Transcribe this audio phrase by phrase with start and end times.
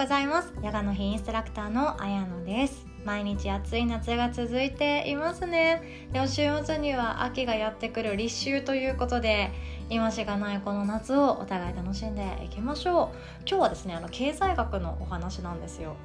[0.00, 0.50] ございます。
[0.62, 2.86] ヨガの日インストラクターのあやのです。
[3.04, 6.08] 毎日暑い夏が続いていますね。
[6.10, 9.52] でも週末には秋がやってくる立秋ということで
[9.90, 13.16] 今しがないこの夏をお互い楽しんでいきましょう。
[13.46, 15.96] 今日はですねあの経済学のお話なんですよ。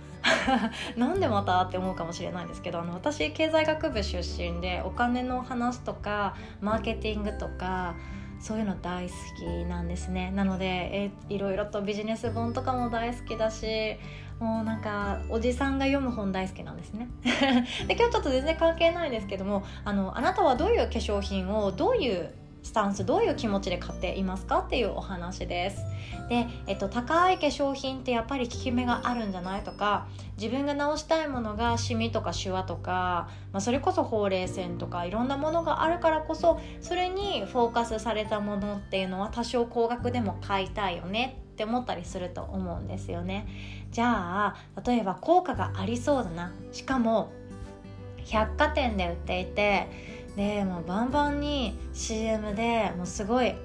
[0.97, 7.95] なんでまたって思うかもしれないんですけどあの私経済学部出身でお金の話とかマーケティングとか
[8.39, 10.31] そういうの大好きなんですね。
[10.31, 13.97] なのでえいろいろとビジネス本とかも大好きだし
[14.39, 17.07] もうなんかおじさんが読む本大好きなんですね。
[17.87, 22.29] で今日ちょっと全然関係ないんですけどもあのあなたはどういう化粧品をどういう
[22.65, 25.85] スタンスどういう気持ちで買っていますかっていうお話です。
[26.29, 43.47] で、えっと、高い化粧品ってやっぱり効き目があるんじゃないとか自分が直したいものがシミとかシワとか、まあ、それこそほうれい線とかいろんなものがあるからこそそれにフォーカスされたものっていうのは多少高額でも買いたいよねって思ったりすると思うんですよね。
[43.91, 46.51] じゃあ例えば効果がありそうだな。
[46.71, 47.31] しかも
[48.25, 49.87] 百貨店で売っていて
[50.35, 53.55] でもうバンバンに CM でもうすごい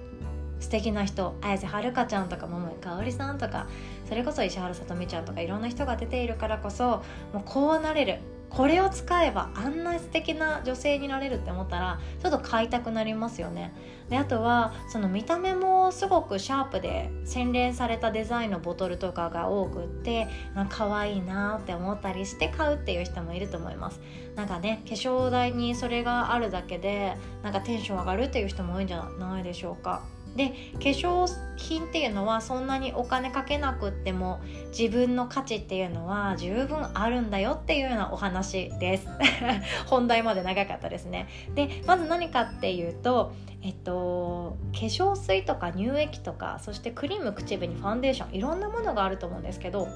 [0.60, 3.66] 素敵な人綾瀬はるかちゃんとか桃井かおりさんとか
[4.06, 8.18] それこそ石原さとみちゃんとかいろんな人が出ているからこそもうこうなれる。
[8.50, 13.72] これを使えばあんな素敵な女性になれるって思ったらちょっと買いたくなりますよね。
[14.08, 20.26] であとはその見た目もすごくシャープで洗練されたデザインのボトルとかが多くって
[20.68, 24.00] 可愛いなって思ったりして買うっていう人もいると思います。
[24.34, 30.02] なんかね化粧台にそれがあるだけでなんかテンション上がるっていう人も多いんじゃないでしょうか。
[30.36, 34.40] で化粧品っていうのはそんなにお金かけなくっても
[34.76, 39.08] 自分の価値っていうのは十分あるんだよっていうようなお話です。
[39.86, 41.26] 本題まで長かったですね。
[41.54, 49.88] でまず何かっていうとえっと化粧水とか乳液とかそしてクリーム口紅ファンデーションいろんなものがあると思うんですけど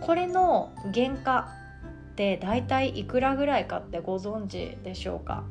[0.00, 1.48] これの原価
[2.12, 5.44] って大体いくらぐらいかってご存知でしょうか？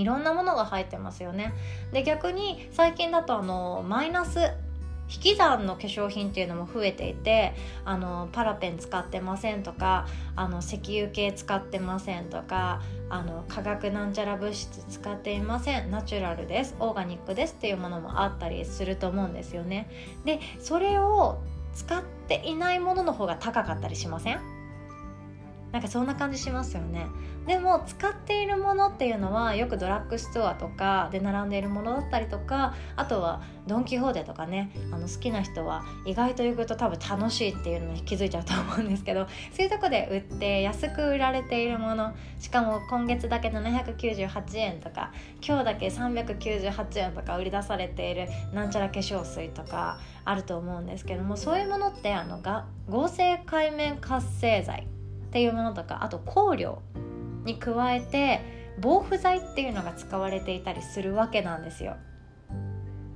[0.00, 1.52] いろんなものが入ってますよね。
[1.92, 4.38] で逆に最近だとあのマイナス
[5.10, 7.54] 引き算の化粧品っていうのも増えていて
[7.86, 19.88] あのパラペン使ってませんとかあの石油系使ってませんとかあの化学なんちゃら物質使っていませんナチュラルですオーガニックですっていうものもあったりすると思うんですよね。
[20.26, 21.38] でそれを
[21.74, 24.57] 使っていないものの方が高かったりしません？
[25.72, 27.06] なんかそんな感じしますよね。
[27.46, 39.26] でも使っているものっていうのはよくドラッグストアとかで並んでいるものだったりとかあとはドン・キホーテとかねあの好きな人は意外と行くと多分楽しいっていうのに気づいちゃうと思うんですけど
[39.56, 45.12] そういうとこで売って安く売られているものしかも今月だけ798円とか
[45.46, 54.86] 今日だけ398円とか売り出されているなんちゃら化粧水とかあると思うんですけどもそういうものってあのが合成界面活性剤
[55.28, 56.80] っていうものとかあと香料
[57.44, 58.40] に加えて
[58.80, 61.96] 防腐剤っていうのが使われていたりするわけなんですよ。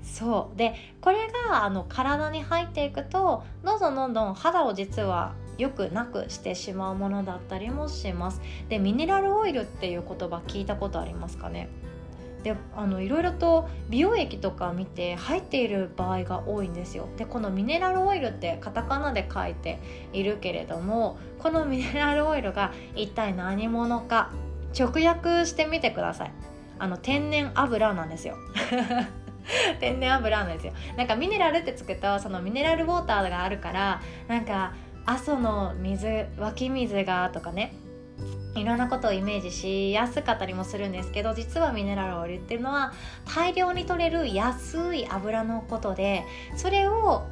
[0.03, 0.57] そう。
[0.59, 8.41] でこれがあの体に入っていくとどんどんどんどん肌を実はよくなくしてしまうものだったりもします。
[8.69, 11.69] でミネラルオイルっていう言葉聞いたことありますかね？
[12.43, 17.09] であのいろいろと美容液とか見て入っている場合が多いんですよ。
[17.17, 19.79] でこのミネラルオイルってカタカナで書いて
[20.13, 24.31] いるけれどもこのミネラルオイルが一体何者か
[24.79, 26.33] 直訳してみてください。
[26.79, 28.37] あの天然油なんですよ。
[29.81, 30.73] 天然油なんですよ。
[30.97, 34.75] なんかミネラルってつくとそのミネラルウォーターがあるからなんか
[35.05, 37.75] 阿蘇の水湧き水がとかね
[38.55, 42.93] いろんなことをイメージしやすかったりもするんですけど実はミネラルオイルっていうのは
[43.35, 46.25] 大量に取れる安い油のことで
[46.57, 47.27] それを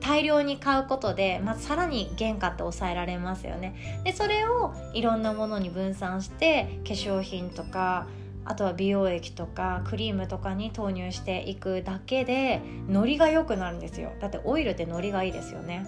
[0.00, 4.02] 大量に買うことで、まあ、さらに原価って抑えられますよね。
[4.04, 8.06] でそれをいろんなものに分散して化粧品とか
[8.44, 14.12] あとは美容液とかクリームとかに投入していくだけでノリが良くなるんですよ。
[14.20, 15.84] だってオイルってノリがいいですよね。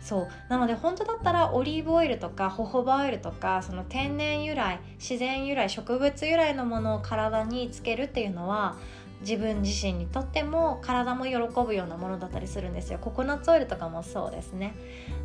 [0.00, 0.28] そう。
[0.48, 8.76] なので本当だったらオリーブオイルとかホホバオイルとかその天然由来自然由来植物由来のものを体につけるっていうのは
[9.20, 12.98] 自分自身にとっても体も喜ぶようなものだったりするんですよ。
[12.98, 14.74] ココナッツオイルとかもそうですね。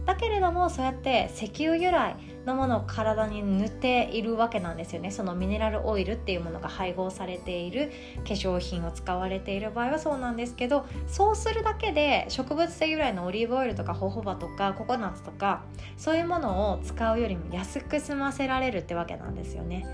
[0.05, 2.15] だけれどもそうやって石油由来
[2.45, 5.11] のものを体に塗っているわけなんですよね。
[5.11, 7.91] そのミネラルオイルっていうものが配合されている
[8.27, 15.63] 化粧品を使われている場合はそうなんですけどそうするだけで植物性由来のオリーブオイルとかホホバとかココナッツとか
[15.97, 19.85] そういうものを使うよりも安く済ませられるってわけなんですよね。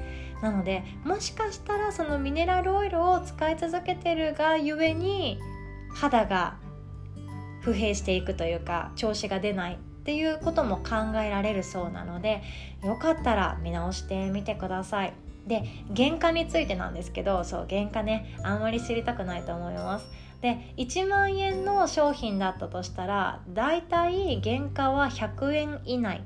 [0.41, 5.39] なのでもしかしたらそのミネラルオイルを使い続けてるがゆえに
[5.93, 6.57] 肌が
[7.63, 12.41] 疲弊していくというか調子が出ないっていうことも考えられるそうなので
[12.83, 15.13] よかったら見直してみてください。
[15.47, 15.63] で
[15.95, 20.05] 原価についてなんですけどそう原価ねあんまり知りたくないと思います。
[20.41, 26.23] で1万円の商品だったとしたらだいたい原価は100円以内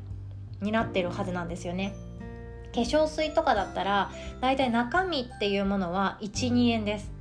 [0.62, 1.94] になってるはずなんですよね。
[2.74, 4.12] 化粧水とかだったら
[4.42, 7.15] だいたい中身っていうものは12円です。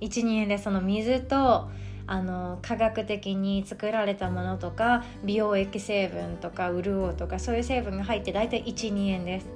[0.00, 1.68] 12円でその水と
[2.06, 9.46] あの科学的に作られたものとか美容液成分とか潤うとかそういう成分が入って大体12円です。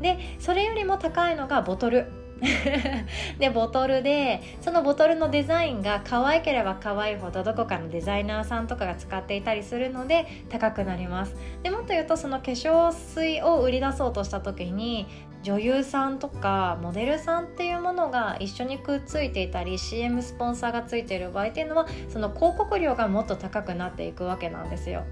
[0.00, 2.06] でそれよりも高いのがボトル。
[3.40, 11.34] でボトルでそのボトルのデザインが可愛ければ可愛いほどどこかのデザイナーさんとかが使っていたりするので高くなります。
[11.64, 15.08] でもっと言うとその化粧水を売り出そうとした時に
[15.42, 25.04] 女優さんとかモデルさんっていうものが一緒にくっついていたり CM スポンサーがついている場合っていうのはその広告料がもっと高くなっていくわけなんですよ。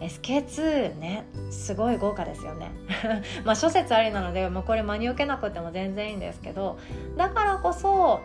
[0.00, 2.72] SK2 ねすごい豪華ですよね。
[3.44, 6.78] まあ諸説ありなので、まあ、これ真に受けなくても全然いいんですけど
[7.16, 8.20] だからこそ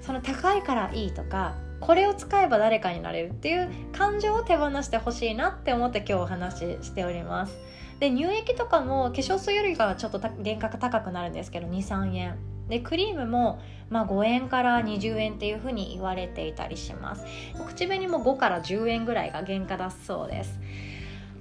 [0.00, 7.56] その高いからいいとかこれを使えば誰かになれるっていう感情を手放してほしいなって思って今日お話ししております。
[8.02, 12.36] で乳液とかも化粧水よりかはちょっと原価が高くなるんですけど23円。
[12.68, 13.60] でクリームも、
[13.90, 17.24] まあ、5円から20円っていう風に言われていたりします。
[17.64, 20.58] 口紅も5から10円ぐらいが原価だそうです。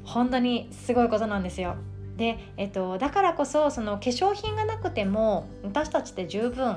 [0.03, 1.77] 本当にすごいことなんですよ。
[2.15, 6.75] で、えっと、だからこそその化粧品がなくても私たちって十分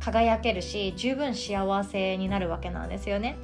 [0.00, 3.36] 輝けるし十分幸せになるわけなんですよね。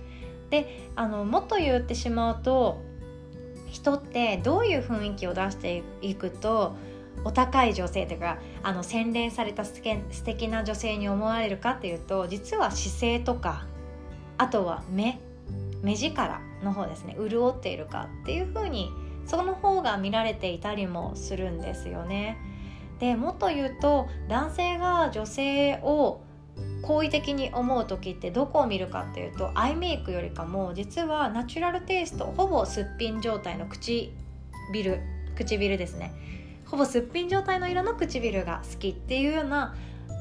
[0.49, 2.94] であのもっと言ってしまうと
[3.75, 6.77] 人ってどういう雰囲気を出していくと
[7.25, 13.67] お高い女性というかあの洗練された素敵な女性に思われるかっていうと実は姿勢とか
[14.39, 15.19] あとは目
[15.83, 18.91] 目力の方ですね潤っているかっていう風に
[19.27, 22.39] その方が見られていたりもするんですよね。
[23.01, 26.21] でもっと言うと男性が女性を
[26.83, 34.13] 好意的に思う時ってどこを見るかっていうとアイメイクよりかも実はナチュラルテイストほぼすっぴん状態の唇
[35.35, 36.13] 唇ですね。
[36.67, 39.75] ほぼすっぴん状態の色の唇が好きっていうような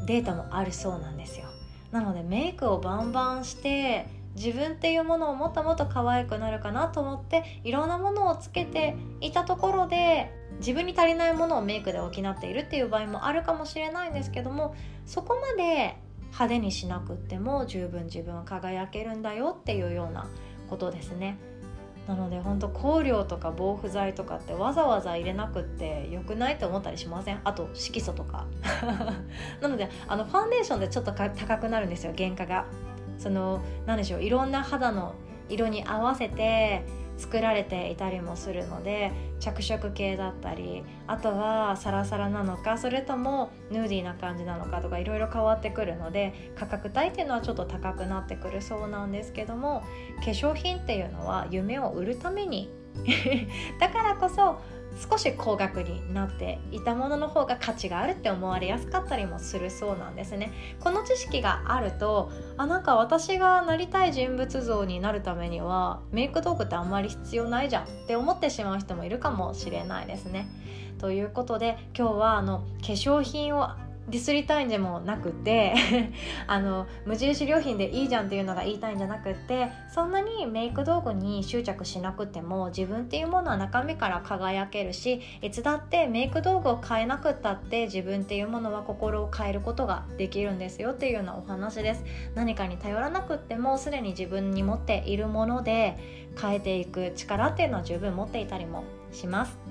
[0.06, 1.46] データもあるそうなんですよ。
[1.92, 14.76] なのでメイクをバンバンして自分っていうものをもっともっと可愛くなるかなと思っていろんなものをつけていたところで自分に足りないものをメイクで補っているっていう場合もあるかもしれないんですけども
[15.06, 15.98] そこまで
[16.44, 20.28] 派手にしなくっても十分自分は輝けるんだよっていうような
[20.70, 21.38] ことですね。
[22.08, 27.40] なので本当香料とか防腐剤とかってわざわざ入れなくってよくないと思ったりしません？
[27.46, 28.46] あと色素とか。
[29.62, 32.66] なのであのファンデーションでちょっと高くなるんですよ原価が。
[33.18, 35.14] その何でしょういろんな肌の
[35.48, 36.84] 色に合わせて
[37.18, 49.84] 作られていたりもするので着色系だったりあとはサラサラなのかそれともヌーディーな感じなのかとかいろいろ変わってくるので価格帯っていうのはちょっと高くなってくるそうなんですけども
[50.24, 52.72] 化粧品っていうのは夢を売るために
[53.80, 54.60] だからこそ
[54.96, 60.52] 少し高額になっていたものの方が価値があるって思われやすかったりもするそうなんですね。
[60.80, 70.48] この知識があるとあなんか私がなりたい人物像になるためにはメイク道具ってあんまり必要ないじゃんって思ってしまう人もいるかもしれないですね。
[71.00, 73.70] ということで今日はあの化粧品を
[74.10, 75.74] ディスりたいんでもなくて
[76.48, 92.04] あの無印良品でいいじゃんっていうのが言いたいんじゃなくってそんなにメイク道具に執着しなくても自分っていうものは中身から輝けるしいつだってメイク道具を変えなくったって自分っていうものは心を変えることができるんですよっていうようなお話です。
[92.36, 95.98] 何かに頼らなくってもすでに自分に持っているもので
[96.40, 99.63] 変えていく力っていうのは十分持っていたりもします。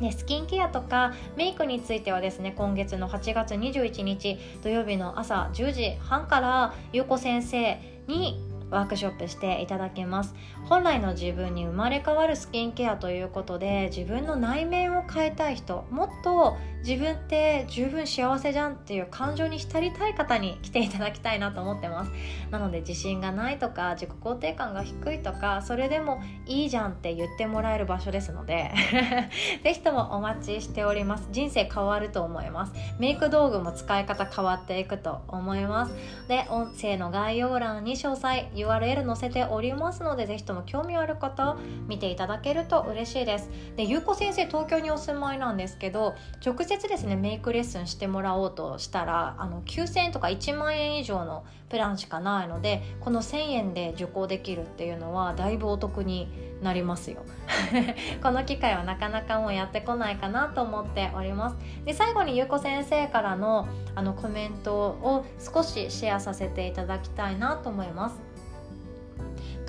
[0.00, 10.34] でスキンケアとかメイクについてはですね今月の8月21日土曜日の朝10時半からゆうこ先生にワークショップしていただけます。
[10.64, 22.10] 本来の自分に生まれ変わるスキンケアということで自分の内面を変えたい人もっと自分って十分幸せじゃんっていう感情に浸りたい方に来ていただきたいなと思ってます。
[22.50, 28.72] なので自信がないとか自己肯定感が低いとかそれでもいいじゃんって言ってもらえる場所ですので
[29.62, 31.28] 是非ともお待ちしております。
[31.30, 32.72] 人生変わると思います。
[32.98, 35.94] メイク道具も使い方変わっていくと思います。
[36.26, 41.56] で音声の概要欄に詳細 URL 載せておりますのでぜひとも興味ある方
[41.88, 43.50] 見ていただけると嬉しいです。
[43.76, 46.14] でゆうこ先生東京にお住まいなんですけど
[46.44, 56.28] 直接ですねメイクレッスンしてもらおうとしたらあの9000円とか1万円以上のプランしかないのでこの1000円で受講できるっていうのはだいぶお得に
[56.62, 57.24] なりますよ。
[58.22, 61.56] この機会はなかなかもうやってこないかなと思っております。
[61.84, 68.31] で最後にゆうこ先生からのあのコメントを少しシェアさせていただきたいなと思います。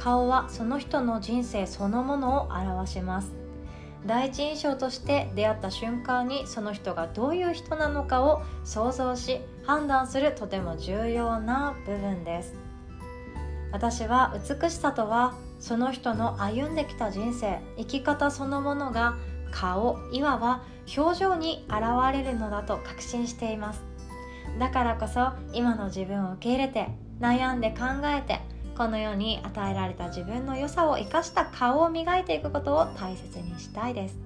[0.04, 3.32] 顔はその人の人生そのものを表します。
[4.06, 12.54] 第一印象として出会った瞬間にその人がどういう人なのかを想像し判断するとても重要な部分です。
[13.72, 19.16] 私は美しさとはその人の歩んできた人生生き方そのものが
[19.52, 20.64] 顔いわば
[20.98, 23.82] 表情に現れるのだと確信しています。
[24.60, 26.90] だからこそ今の自分を受け入れて
[27.22, 28.42] 悩んで考えて
[28.78, 34.18] この世に与えられた自分の良さを生かした顔を磨いていくことを大切にしたいです。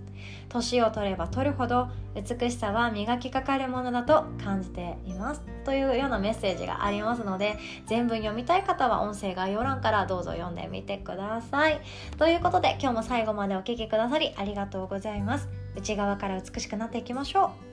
[0.49, 5.41] 年を取れば取るほど美しさは磨きかかるものだと感じています。
[5.65, 11.81] というようなメッセージがありますので全文読みたい方は音声概要欄からどうぞ読んでみてください。
[12.17, 15.49] ということで今日も最後までお聴きくださりありがとうございます。
[15.75, 17.66] 内側から美しくなっていきましょう。